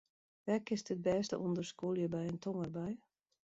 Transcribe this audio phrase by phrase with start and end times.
[0.45, 2.93] Wêr kinst it bêste ûnder skûlje by in tongerbui?